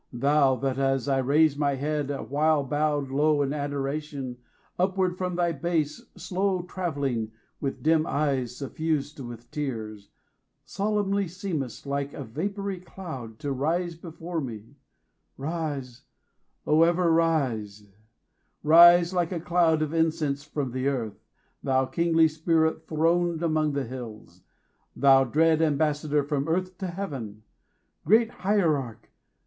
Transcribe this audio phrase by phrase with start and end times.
[0.11, 4.37] thou That as I raise my head, awhile bowed low 75 In adoration,
[4.79, 10.09] upward from thy base Slow travelling with dim eyes suffused with tears,
[10.65, 14.73] Solemnly seemest, like a vapoury cloud, To rise before me
[15.37, 16.01] Rise,
[16.65, 17.83] O ever rise,
[18.63, 21.13] Rise like a cloud of incense from the Earth!
[21.59, 24.41] 80 Thou kingly Spirit throned among the hills,
[24.95, 27.43] Thou dread ambassador from Earth to Heaven,
[28.03, 29.11] Great Hierarch!